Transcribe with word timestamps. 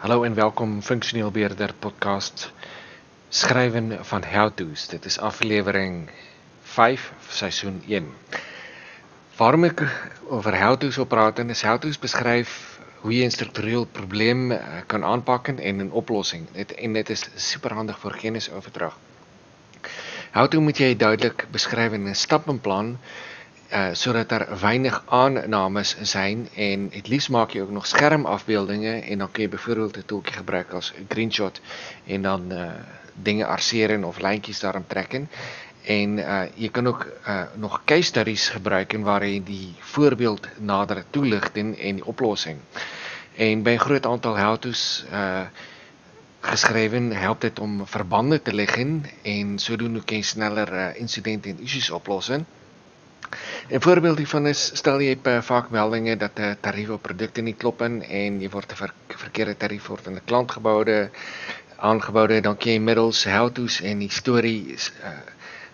Hallo 0.00 0.22
en 0.24 0.34
welkom 0.34 0.78
Funksioneel 0.82 1.30
Beheerder 1.30 1.74
podcast 1.78 2.52
Skrywen 3.28 3.98
van 4.00 4.22
How 4.24 4.50
To's. 4.54 4.86
Dit 4.88 5.04
is 5.04 5.18
aflewering 5.18 6.08
5 6.62 7.12
seisoen 7.28 7.82
1. 7.86 8.06
Waarom 9.36 9.66
ek 9.68 9.82
oor 10.30 10.56
How 10.56 10.78
To's 10.80 10.96
wil 10.96 11.04
praat 11.04 11.42
en 11.44 11.52
is 11.52 11.60
How 11.68 11.76
To's 11.76 12.00
beskryf 12.00 12.54
hoe 13.02 13.12
jy 13.12 13.28
'n 13.28 13.36
struktureel 13.36 13.84
probleem 13.84 14.56
eh, 14.56 14.80
kan 14.86 15.04
aanpak 15.04 15.52
en 15.52 15.60
'n 15.60 15.92
oplossing. 15.92 16.48
Dit 16.56 16.72
en 16.72 16.96
dit 16.96 17.10
is 17.10 17.28
superhandig 17.36 17.98
vir 18.00 18.16
kennisoverdrag. 18.24 18.96
How 20.32 20.48
To 20.48 20.60
moet 20.60 20.78
jy 20.80 20.96
duidelik 20.96 21.44
beskryf 21.52 21.92
in 21.92 22.08
'n 22.08 22.14
stappenplan 22.14 22.96
uh 23.72 23.88
sodat 23.92 24.28
daar 24.28 24.60
weinig 24.60 25.02
aannames 25.06 25.96
zijn 26.00 26.48
en 26.54 26.88
het 26.92 27.08
liefst 27.08 27.28
maak 27.30 27.50
jy 27.50 27.60
ook 27.60 27.70
nog 27.70 27.86
skermafbeeldinge 27.86 28.92
en 29.00 29.18
dan 29.18 29.30
kan 29.30 29.42
jy 29.42 29.48
byvoorbeeld 29.48 29.96
'n 29.96 30.02
toeltjie 30.06 30.36
gebruik 30.36 30.72
as 30.72 30.92
screenshot 31.06 31.60
en 32.06 32.22
dan 32.22 32.52
uh 32.52 32.70
dinge 33.22 33.46
arseer 33.46 34.04
of 34.04 34.18
lyntjies 34.18 34.60
daarin 34.60 34.86
trek 34.86 35.20
en 35.84 36.18
uh 36.18 36.42
jy 36.54 36.68
kan 36.70 36.86
ook 36.86 37.06
nog 37.54 37.82
case 37.84 38.02
studies 38.02 38.48
gebruik 38.48 38.92
en 38.92 39.02
waar 39.02 39.26
jy 39.26 39.42
die 39.44 39.74
voorbeeld 39.78 40.48
nader 40.58 41.04
toelig 41.10 41.52
en 41.52 41.74
die 41.74 42.04
oplossing. 42.04 42.58
En 43.36 43.62
by 43.62 43.70
'n 43.70 43.78
groot 43.78 44.06
aantal 44.06 44.38
how-to's 44.38 45.04
uh 45.12 45.46
geskrywe 46.40 47.14
help 47.14 47.40
dit 47.40 47.58
om 47.58 47.86
verbande 47.86 48.42
te 48.42 48.54
leg 48.54 48.76
en 49.22 49.58
sodoende 49.58 50.04
kan 50.04 50.16
jy 50.16 50.22
sneller 50.22 50.96
insidente 50.96 51.48
en 51.48 51.60
issues 51.60 51.90
oplos. 51.90 52.30
'n 53.68 53.80
Voorbeeld 53.80 54.18
hiervan 54.18 54.46
is 54.46 54.70
stel 54.74 55.00
jy 55.00 55.16
per 55.16 55.42
vaak 55.42 55.70
meldinge 55.70 56.16
dat 56.16 56.38
'n 56.38 56.56
tarief 56.60 56.90
op 56.90 57.02
produkte 57.02 57.40
nie 57.40 57.54
klop 57.54 57.82
in 57.82 58.02
en 58.02 58.40
jy 58.40 58.50
word 58.50 58.72
'n 58.72 58.76
ver, 58.76 58.92
verkeerde 59.08 59.56
tarief 59.56 59.86
word 59.86 60.06
in 60.06 60.14
'n 60.14 60.24
klantgeboude 60.24 61.10
aangeboude 61.76 62.40
dan 62.40 62.56
kan 62.56 62.72
jy 62.72 62.78
middels 62.78 63.24
how-to's 63.24 63.80
en 63.80 64.10
stories 64.10 64.92
uh, 65.02 65.10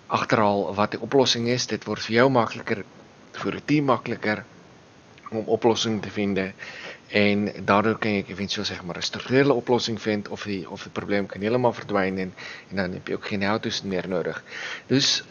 agterhaal 0.07 0.75
wat 0.75 0.91
die 0.91 1.01
oplossing 1.01 1.49
is. 1.49 1.67
Dit 1.67 1.85
word 1.85 2.03
vir 2.03 2.15
jou 2.15 2.29
makliker 2.31 2.85
vir 3.33 3.53
die 3.53 3.65
team 3.65 3.85
makliker 3.85 4.45
om 5.31 5.47
oplossing 5.47 6.03
te 6.03 6.11
vind 6.11 6.39
en 7.09 7.53
daardoor 7.65 7.99
kan 7.99 8.11
jy 8.11 8.25
eventueel 8.29 8.67
sê 8.67 8.83
maar 8.83 8.97
'n 8.97 9.03
strukturele 9.03 9.53
oplossing 9.53 10.01
vind 10.03 10.29
of 10.29 10.43
die 10.43 10.71
of 10.71 10.83
die 10.83 10.91
probleem 10.91 11.27
kan 11.27 11.41
heeltemal 11.41 11.73
verdwyn 11.73 12.19
en 12.19 12.35
en 12.71 12.77
dan 12.77 12.93
heb 12.93 13.09
jy 13.09 13.15
ook 13.15 13.27
geen 13.27 13.43
how-to's 13.43 13.83
meer 13.83 14.09
nodig. 14.09 14.43
Dus 14.87 15.23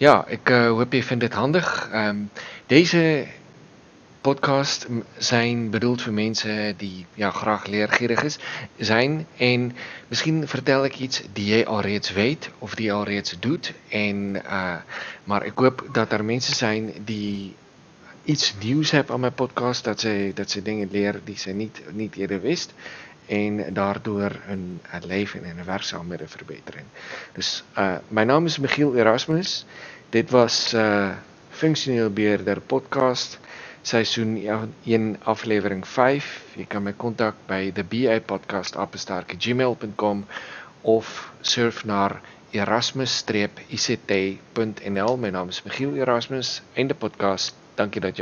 ja, 0.00 0.24
ik 0.26 0.50
uh, 0.50 0.66
hoop 0.66 0.92
je 0.92 1.02
vindt 1.02 1.22
dit 1.22 1.32
handig. 1.32 1.90
Um, 1.94 2.30
deze 2.66 3.26
podcast 4.20 4.86
zijn 5.16 5.70
bedoeld 5.70 6.02
voor 6.02 6.12
mensen 6.12 6.76
die 6.76 7.06
ja, 7.14 7.30
graag 7.30 7.66
leergierig 7.66 8.22
is, 8.22 8.38
zijn. 8.76 9.26
En 9.36 9.76
misschien 10.08 10.48
vertel 10.48 10.84
ik 10.84 10.98
iets 10.98 11.22
die 11.32 11.46
jij 11.46 11.66
al 11.66 11.80
reeds 11.80 12.12
weet 12.12 12.50
of 12.58 12.74
die 12.74 12.92
al 12.92 13.04
reeds 13.04 13.36
doet. 13.40 13.72
En, 13.88 14.42
uh, 14.46 14.74
maar 15.24 15.44
ik 15.44 15.52
hoop 15.54 15.88
dat 15.92 16.12
er 16.12 16.24
mensen 16.24 16.54
zijn 16.54 16.92
die 17.04 17.54
iets 18.30 18.54
nieuws 18.62 18.90
hebben 18.90 19.14
aan 19.14 19.20
mijn 19.20 19.34
podcast. 19.34 19.84
Dat 19.84 20.00
ze, 20.00 20.30
dat 20.34 20.50
ze 20.50 20.62
dingen 20.62 20.88
leren 20.90 21.20
die 21.24 21.38
ze 21.38 21.50
niet, 21.50 21.80
niet 21.92 22.16
eerder 22.16 22.40
wist. 22.40 22.74
En 23.26 23.74
daardoor 23.74 24.30
hun, 24.40 24.80
leven 25.06 25.44
en 25.44 25.56
hun 25.56 25.64
werkzaamheden 25.64 26.28
verbeteren. 26.28 26.82
Dus 27.32 27.64
uh, 27.78 27.94
mijn 28.08 28.26
naam 28.26 28.46
is 28.46 28.58
Michiel 28.58 28.96
Erasmus. 28.96 29.64
Dit 30.08 30.30
was 30.30 30.74
uh 30.74 31.10
Funksioneel 31.50 32.10
Beheerder 32.10 32.60
podcast 32.60 33.38
seisoen 33.82 34.42
1 34.84 35.16
aflewering 35.22 35.86
5. 35.86 36.42
Jy 36.56 36.64
kan 36.66 36.82
my 36.82 36.92
kontak 36.92 37.34
by 37.46 37.72
the 37.72 37.84
BA 37.84 38.20
podcast 38.20 38.76
@gmail.com 39.38 40.26
of 40.80 41.32
surf 41.40 41.84
na 41.84 42.20
erasmus-ict.nl. 42.50 45.16
My 45.16 45.30
naam 45.30 45.48
is 45.48 45.62
Michiel 45.62 45.94
Erasmus. 45.94 46.62
Einde 46.72 46.94
podcast. 46.94 47.54
dankjewel 47.80 48.12